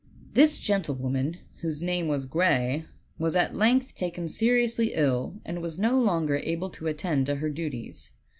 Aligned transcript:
This 0.33 0.57
gentlewoman, 0.57 1.37
whose 1.57 1.83
name 1.83 2.07
was 2.07 2.25
Gray, 2.25 2.85
was 3.19 3.35
at 3.35 3.55
length 3.55 3.93
taken 3.93 4.27
seriously 4.27 4.93
ill, 4.95 5.39
and 5.45 5.61
was 5.61 5.77
no 5.77 5.99
longer 6.01 6.37
able 6.37 6.71
to 6.71 6.87
attend 6.87 7.27
to 7.27 7.35
her 7.35 7.51
duties. 7.51 8.09